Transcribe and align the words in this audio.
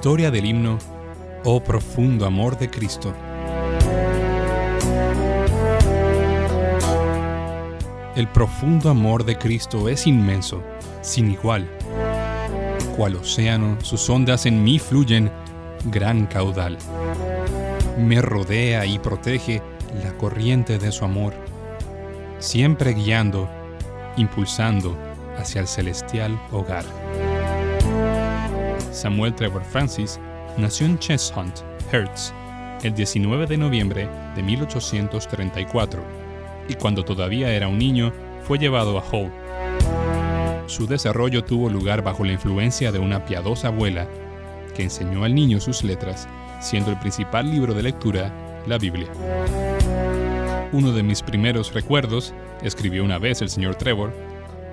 Historia 0.00 0.30
del 0.30 0.46
himno 0.46 0.78
Oh 1.44 1.62
profundo 1.62 2.24
amor 2.24 2.58
de 2.58 2.70
Cristo. 2.70 3.12
El 8.16 8.26
profundo 8.28 8.88
amor 8.88 9.26
de 9.26 9.36
Cristo 9.36 9.90
es 9.90 10.06
inmenso, 10.06 10.62
sin 11.02 11.30
igual. 11.30 11.70
Cual 12.96 13.16
océano, 13.16 13.76
sus 13.82 14.08
ondas 14.08 14.46
en 14.46 14.64
mí 14.64 14.78
fluyen, 14.78 15.30
gran 15.84 16.24
caudal. 16.24 16.78
Me 17.98 18.22
rodea 18.22 18.86
y 18.86 18.98
protege 18.98 19.60
la 20.02 20.16
corriente 20.16 20.78
de 20.78 20.92
su 20.92 21.04
amor, 21.04 21.34
siempre 22.38 22.94
guiando, 22.94 23.50
impulsando 24.16 24.96
hacia 25.36 25.60
el 25.60 25.68
celestial 25.68 26.40
hogar. 26.52 26.99
Samuel 28.92 29.34
Trevor 29.34 29.64
Francis 29.64 30.18
nació 30.56 30.86
en 30.86 30.98
Cheshunt, 30.98 31.60
Hertz, 31.92 32.32
el 32.82 32.94
19 32.94 33.46
de 33.46 33.56
noviembre 33.56 34.08
de 34.34 34.42
1834, 34.42 36.02
y 36.68 36.74
cuando 36.74 37.04
todavía 37.04 37.52
era 37.52 37.68
un 37.68 37.78
niño 37.78 38.12
fue 38.42 38.58
llevado 38.58 38.98
a 38.98 39.04
Hull. 39.04 39.30
Su 40.66 40.86
desarrollo 40.86 41.44
tuvo 41.44 41.68
lugar 41.68 42.02
bajo 42.02 42.24
la 42.24 42.32
influencia 42.32 42.92
de 42.92 42.98
una 42.98 43.24
piadosa 43.24 43.68
abuela 43.68 44.08
que 44.74 44.84
enseñó 44.84 45.24
al 45.24 45.34
niño 45.34 45.60
sus 45.60 45.82
letras, 45.82 46.28
siendo 46.60 46.90
el 46.90 46.98
principal 46.98 47.50
libro 47.50 47.74
de 47.74 47.82
lectura 47.82 48.32
la 48.66 48.78
Biblia. 48.78 49.08
Uno 50.72 50.92
de 50.92 51.02
mis 51.02 51.22
primeros 51.22 51.72
recuerdos, 51.74 52.32
escribió 52.62 53.04
una 53.04 53.18
vez 53.18 53.42
el 53.42 53.50
señor 53.50 53.76
Trevor, 53.76 54.12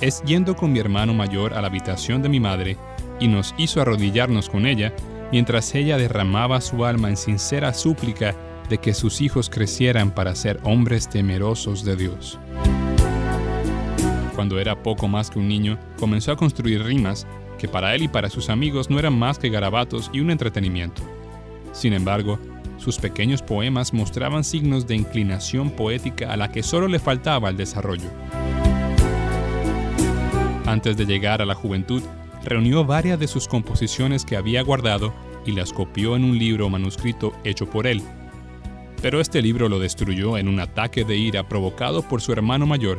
es 0.00 0.22
yendo 0.22 0.54
con 0.54 0.72
mi 0.72 0.78
hermano 0.78 1.14
mayor 1.14 1.54
a 1.54 1.60
la 1.60 1.68
habitación 1.68 2.22
de 2.22 2.28
mi 2.28 2.38
madre 2.38 2.76
y 3.20 3.28
nos 3.28 3.54
hizo 3.58 3.80
arrodillarnos 3.80 4.48
con 4.48 4.66
ella 4.66 4.94
mientras 5.32 5.74
ella 5.74 5.98
derramaba 5.98 6.60
su 6.60 6.84
alma 6.84 7.08
en 7.08 7.16
sincera 7.16 7.74
súplica 7.74 8.34
de 8.68 8.78
que 8.78 8.94
sus 8.94 9.20
hijos 9.20 9.50
crecieran 9.50 10.10
para 10.10 10.34
ser 10.34 10.60
hombres 10.62 11.08
temerosos 11.08 11.84
de 11.84 11.96
Dios. 11.96 12.38
Cuando 14.34 14.60
era 14.60 14.82
poco 14.82 15.08
más 15.08 15.30
que 15.30 15.38
un 15.38 15.48
niño, 15.48 15.78
comenzó 15.98 16.32
a 16.32 16.36
construir 16.36 16.82
rimas 16.82 17.26
que 17.58 17.66
para 17.66 17.94
él 17.94 18.04
y 18.04 18.08
para 18.08 18.30
sus 18.30 18.50
amigos 18.50 18.88
no 18.88 18.98
eran 18.98 19.18
más 19.18 19.38
que 19.38 19.50
garabatos 19.50 20.10
y 20.12 20.20
un 20.20 20.30
entretenimiento. 20.30 21.02
Sin 21.72 21.92
embargo, 21.92 22.38
sus 22.76 22.98
pequeños 22.98 23.42
poemas 23.42 23.92
mostraban 23.92 24.44
signos 24.44 24.86
de 24.86 24.94
inclinación 24.94 25.70
poética 25.70 26.32
a 26.32 26.36
la 26.36 26.52
que 26.52 26.62
solo 26.62 26.86
le 26.86 27.00
faltaba 27.00 27.48
el 27.48 27.56
desarrollo. 27.56 28.08
Antes 30.66 30.96
de 30.96 31.06
llegar 31.06 31.42
a 31.42 31.46
la 31.46 31.54
juventud, 31.54 32.02
reunió 32.48 32.84
varias 32.84 33.18
de 33.18 33.28
sus 33.28 33.48
composiciones 33.48 34.24
que 34.24 34.36
había 34.36 34.62
guardado 34.62 35.14
y 35.46 35.52
las 35.52 35.72
copió 35.72 36.16
en 36.16 36.24
un 36.24 36.38
libro 36.38 36.68
manuscrito 36.68 37.32
hecho 37.44 37.68
por 37.68 37.86
él. 37.86 38.02
Pero 39.00 39.20
este 39.20 39.42
libro 39.42 39.68
lo 39.68 39.78
destruyó 39.78 40.38
en 40.38 40.48
un 40.48 40.60
ataque 40.60 41.04
de 41.04 41.16
ira 41.16 41.48
provocado 41.48 42.02
por 42.02 42.20
su 42.20 42.32
hermano 42.32 42.66
mayor, 42.66 42.98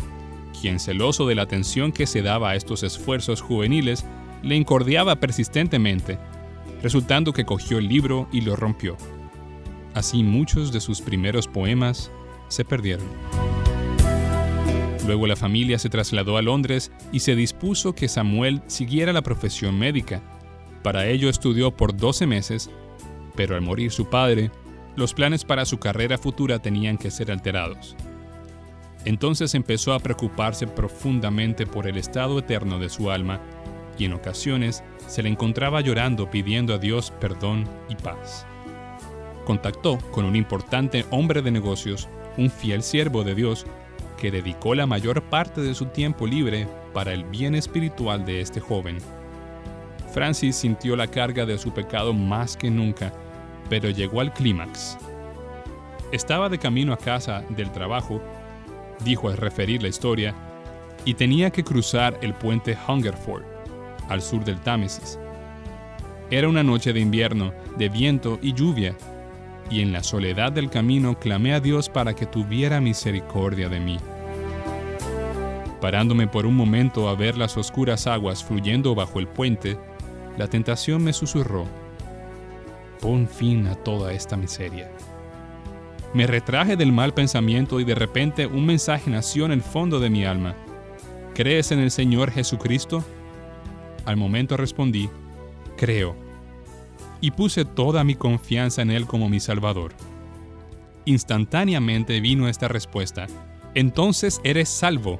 quien 0.60 0.80
celoso 0.80 1.28
de 1.28 1.36
la 1.36 1.44
atención 1.44 1.92
que 1.92 2.08
se 2.08 2.22
daba 2.22 2.52
a 2.52 2.56
estos 2.56 2.84
esfuerzos 2.84 3.42
juveniles, 3.42 4.06
le 4.42 4.56
incordiaba 4.56 5.18
persistentemente, 5.18 6.18
resultando 6.82 7.34
que 7.34 7.46
cogió 7.46 7.78
el 7.78 7.88
libro 7.88 8.28
y 8.32 8.42
lo 8.42 8.56
rompió. 8.56 8.96
Así 9.94 10.24
muchos 10.24 10.72
de 10.72 10.80
sus 10.80 11.02
primeros 11.02 11.48
poemas 11.48 12.12
se 12.48 12.64
perdieron. 12.64 13.08
Luego 15.10 15.26
la 15.26 15.36
familia 15.36 15.80
se 15.80 15.90
trasladó 15.90 16.38
a 16.38 16.44
Londres 16.44 16.92
y 17.12 17.22
se 17.22 17.36
dispuso 17.36 17.96
que 17.96 18.08
Samuel 18.08 18.62
siguiera 18.68 19.12
la 19.12 19.24
profesión 19.24 19.76
médica. 19.80 20.22
Para 20.84 21.08
ello 21.08 21.30
estudió 21.30 21.76
por 21.76 21.98
12 21.98 22.28
meses, 22.28 22.70
pero 23.36 23.56
al 23.56 23.62
morir 23.62 23.90
su 23.92 24.08
padre, 24.08 24.52
los 24.96 25.16
planes 25.16 25.46
para 25.46 25.66
su 25.66 25.80
carrera 25.80 26.20
futura 26.20 26.60
tenían 26.60 27.00
que 27.00 27.10
ser 27.10 27.32
alterados. 27.32 27.96
Entonces 29.04 29.56
empezó 29.56 29.94
a 29.94 30.00
preocuparse 30.00 30.68
profundamente 30.68 31.66
por 31.66 31.88
el 31.88 31.98
estado 31.98 32.38
eterno 32.38 32.78
de 32.78 32.90
su 32.90 33.10
alma 33.10 33.42
y 33.98 34.06
en 34.06 34.14
ocasiones 34.14 34.84
se 35.08 35.24
le 35.24 35.30
encontraba 35.30 35.82
llorando 35.82 36.30
pidiendo 36.30 36.76
a 36.76 36.78
Dios 36.78 37.12
perdón 37.20 37.68
y 37.90 37.96
paz. 37.96 38.46
Contactó 39.44 39.98
con 40.12 40.26
un 40.26 40.36
importante 40.36 41.04
hombre 41.10 41.42
de 41.42 41.50
negocios, 41.50 42.08
un 42.38 42.52
fiel 42.52 42.84
siervo 42.84 43.24
de 43.24 43.34
Dios, 43.34 43.66
que 44.20 44.30
dedicó 44.30 44.76
la 44.76 44.86
mayor 44.86 45.24
parte 45.24 45.62
de 45.62 45.74
su 45.74 45.86
tiempo 45.86 46.28
libre 46.28 46.68
para 46.94 47.14
el 47.14 47.24
bien 47.24 47.56
espiritual 47.56 48.26
de 48.26 48.42
este 48.42 48.60
joven. 48.60 48.98
Francis 50.14 50.58
sintió 50.58 50.96
la 50.96 51.08
carga 51.08 51.46
de 51.46 51.58
su 51.58 51.72
pecado 51.72 52.14
más 52.14 52.58
que 52.58 52.70
nunca, 52.70 53.14
pero 53.70 53.90
llegó 53.90 54.22
al 54.22 54.34
clímax. 54.34 54.98
Estaba 56.12 56.50
de 56.50 56.58
camino 56.58 56.92
a 56.92 56.98
casa 56.98 57.44
del 57.50 57.72
trabajo, 57.72 58.22
dijo 59.06 59.30
al 59.30 59.38
referir 59.38 59.82
la 59.82 59.90
historia, 59.90 60.36
y 61.06 61.14
tenía 61.14 61.50
que 61.50 61.64
cruzar 61.64 62.18
el 62.22 62.34
puente 62.34 62.78
Hungerford, 62.88 63.44
al 64.10 64.22
sur 64.22 64.44
del 64.44 64.60
Támesis. 64.60 65.18
Era 66.30 66.50
una 66.50 66.64
noche 66.64 66.92
de 66.92 67.00
invierno, 67.00 67.54
de 67.78 67.90
viento 67.90 68.38
y 68.42 68.54
lluvia, 68.54 68.96
y 69.70 69.82
en 69.82 69.92
la 69.92 70.04
soledad 70.04 70.52
del 70.52 70.70
camino 70.70 71.20
clamé 71.20 71.54
a 71.54 71.60
Dios 71.60 71.90
para 71.90 72.16
que 72.16 72.26
tuviera 72.26 72.82
misericordia 72.82 73.70
de 73.70 73.80
mí. 73.80 73.98
Parándome 75.82 76.28
por 76.28 76.46
un 76.46 76.56
momento 76.56 77.08
a 77.08 77.16
ver 77.16 77.38
las 77.38 77.56
oscuras 77.58 78.08
aguas 78.08 78.44
fluyendo 78.44 78.96
bajo 78.96 79.20
el 79.20 79.28
puente, 79.28 79.78
la 80.38 80.48
tentación 80.48 81.04
me 81.04 81.14
susurró, 81.14 81.66
pon 83.02 83.28
fin 83.28 83.68
a 83.68 83.76
toda 83.76 84.14
esta 84.14 84.36
miseria. 84.36 84.92
Me 86.14 86.26
retraje 86.26 86.76
del 86.76 86.92
mal 86.92 87.14
pensamiento 87.14 87.80
y 87.80 87.84
de 87.84 87.96
repente 87.96 88.48
un 88.48 88.66
mensaje 88.66 89.12
nació 89.12 89.46
en 89.46 89.52
el 89.52 89.62
fondo 89.62 90.00
de 90.00 90.10
mi 90.10 90.26
alma. 90.26 90.56
¿Crees 91.36 91.72
en 91.72 91.80
el 91.80 91.92
Señor 91.92 92.32
Jesucristo? 92.32 93.04
Al 94.06 94.18
momento 94.18 94.58
respondí, 94.58 95.10
creo 95.78 96.29
y 97.22 97.32
puse 97.32 97.66
toda 97.66 98.04
mi 98.04 98.16
confianza 98.16 98.82
en 98.82 98.92
Él 98.92 99.06
como 99.06 99.30
mi 99.30 99.40
Salvador. 99.40 99.94
Instantáneamente 101.06 102.20
vino 102.22 102.48
esta 102.48 102.68
respuesta, 102.68 103.28
entonces 103.74 104.42
eres 104.44 104.70
salvo. 104.70 105.20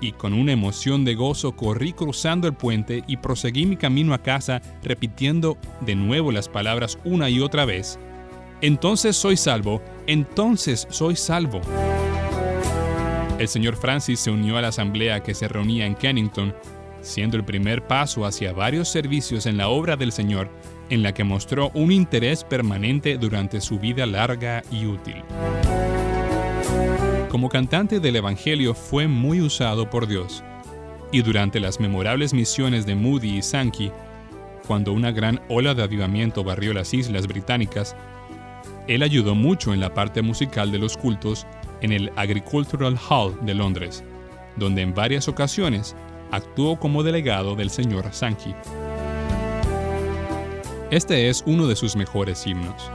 Y 0.00 0.12
con 0.12 0.34
una 0.34 0.52
emoción 0.52 1.04
de 1.04 1.14
gozo 1.14 1.56
corrí 1.56 1.92
cruzando 1.92 2.46
el 2.46 2.54
puente 2.54 3.04
y 3.06 3.16
proseguí 3.16 3.64
mi 3.64 3.76
camino 3.76 4.12
a 4.12 4.22
casa 4.22 4.60
repitiendo 4.82 5.56
de 5.80 5.94
nuevo 5.94 6.30
las 6.30 6.48
palabras 6.48 6.98
una 7.04 7.30
y 7.30 7.40
otra 7.40 7.64
vez. 7.64 7.98
Entonces 8.60 9.16
soy 9.16 9.36
salvo, 9.36 9.82
entonces 10.06 10.86
soy 10.90 11.16
salvo. 11.16 11.60
El 13.38 13.48
señor 13.48 13.76
Francis 13.76 14.20
se 14.20 14.30
unió 14.30 14.56
a 14.56 14.62
la 14.62 14.68
asamblea 14.68 15.22
que 15.22 15.34
se 15.34 15.48
reunía 15.48 15.86
en 15.86 15.94
Kennington 15.94 16.54
siendo 17.04 17.36
el 17.36 17.44
primer 17.44 17.86
paso 17.86 18.24
hacia 18.24 18.52
varios 18.52 18.88
servicios 18.88 19.46
en 19.46 19.56
la 19.56 19.68
obra 19.68 19.96
del 19.96 20.12
Señor, 20.12 20.50
en 20.90 21.02
la 21.02 21.12
que 21.12 21.24
mostró 21.24 21.70
un 21.74 21.92
interés 21.92 22.44
permanente 22.44 23.16
durante 23.18 23.60
su 23.60 23.78
vida 23.78 24.06
larga 24.06 24.62
y 24.70 24.86
útil. 24.86 25.22
Como 27.30 27.48
cantante 27.48 28.00
del 28.00 28.16
Evangelio 28.16 28.74
fue 28.74 29.08
muy 29.08 29.40
usado 29.40 29.90
por 29.90 30.06
Dios, 30.06 30.42
Y 31.12 31.22
durante 31.22 31.60
las 31.60 31.78
memorables 31.78 32.34
misiones 32.34 32.86
de 32.86 32.96
Moody 32.96 33.38
y 33.38 33.42
Sankey, 33.42 33.92
cuando 34.66 34.92
una 34.92 35.12
gran 35.12 35.40
ola 35.48 35.72
de 35.72 35.84
avivamiento 35.84 36.42
barrió 36.42 36.72
las 36.72 36.92
islas 36.92 37.28
británicas, 37.28 37.94
él 38.88 39.02
ayudó 39.02 39.34
mucho 39.34 39.72
en 39.72 39.80
la 39.80 39.94
parte 39.94 40.22
musical 40.22 40.72
de 40.72 40.78
los 40.78 40.96
cultos 40.96 41.46
en 41.82 41.92
el 41.92 42.10
Agricultural 42.16 42.98
Hall 43.08 43.38
de 43.44 43.54
Londres, 43.54 44.02
donde 44.56 44.82
en 44.82 44.94
varias 44.94 45.28
ocasiones 45.28 45.94
actuó 46.34 46.78
como 46.78 47.02
delegado 47.02 47.56
del 47.56 47.70
señor 47.70 48.12
Sankey. 48.12 48.54
Este 50.90 51.28
es 51.28 51.42
uno 51.46 51.66
de 51.66 51.76
sus 51.76 51.96
mejores 51.96 52.46
himnos. 52.46 52.90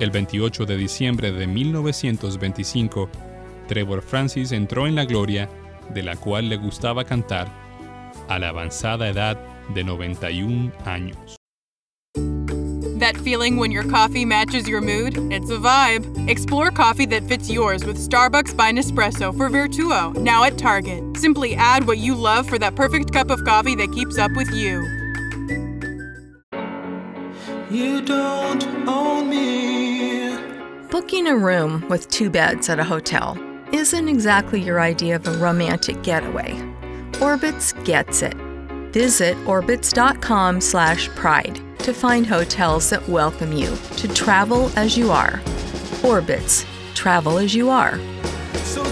El 0.00 0.10
28 0.10 0.66
de 0.66 0.76
diciembre 0.76 1.32
de 1.32 1.46
1925, 1.46 3.08
Trevor 3.68 4.02
Francis 4.02 4.52
entró 4.52 4.86
en 4.86 4.94
la 4.94 5.04
gloria 5.04 5.48
de 5.92 6.02
la 6.02 6.16
cual 6.16 6.48
le 6.48 6.56
gustaba 6.56 7.04
cantar 7.04 7.48
a 8.28 8.38
la 8.38 8.48
avanzada 8.48 9.08
edad 9.08 9.38
de 9.74 9.84
91 9.84 10.72
años. 10.84 11.36
That 13.04 13.18
feeling 13.18 13.58
when 13.58 13.70
your 13.70 13.84
coffee 13.84 14.24
matches 14.24 14.66
your 14.66 14.80
mood? 14.80 15.18
It's 15.30 15.50
a 15.50 15.58
vibe. 15.58 16.26
Explore 16.26 16.70
coffee 16.70 17.04
that 17.04 17.22
fits 17.24 17.50
yours 17.50 17.84
with 17.84 17.98
Starbucks 17.98 18.56
by 18.56 18.72
Nespresso 18.72 19.36
for 19.36 19.50
Vertuo, 19.50 20.16
now 20.16 20.44
at 20.44 20.56
Target. 20.56 21.18
Simply 21.18 21.54
add 21.54 21.86
what 21.86 21.98
you 21.98 22.14
love 22.14 22.48
for 22.48 22.58
that 22.58 22.76
perfect 22.76 23.12
cup 23.12 23.28
of 23.28 23.44
coffee 23.44 23.74
that 23.74 23.92
keeps 23.92 24.16
up 24.16 24.30
with 24.34 24.50
you. 24.54 24.80
You 27.70 28.00
don't 28.00 28.64
own 28.88 29.28
me. 29.28 30.38
Booking 30.90 31.26
a 31.26 31.36
room 31.36 31.86
with 31.90 32.08
two 32.08 32.30
beds 32.30 32.70
at 32.70 32.80
a 32.80 32.84
hotel 32.84 33.36
isn't 33.70 34.08
exactly 34.08 34.62
your 34.62 34.80
idea 34.80 35.16
of 35.16 35.28
a 35.28 35.32
romantic 35.32 36.02
getaway. 36.02 36.54
Orbitz 37.20 37.74
gets 37.84 38.22
it. 38.22 38.34
Visit 38.94 39.36
orbitz.com/pride 39.44 41.63
to 41.84 41.92
find 41.92 42.26
hotels 42.26 42.88
that 42.88 43.06
welcome 43.10 43.52
you 43.52 43.76
to 43.98 44.08
travel 44.08 44.70
as 44.74 44.96
you 44.96 45.10
are. 45.10 45.42
Orbits, 46.02 46.64
travel 46.94 47.36
as 47.36 47.54
you 47.54 47.68
are. 47.68 47.98
So 48.54 48.82